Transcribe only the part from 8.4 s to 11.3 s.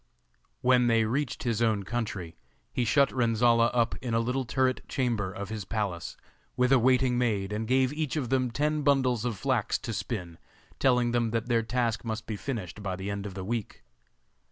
ten bundles of flax to spin, telling them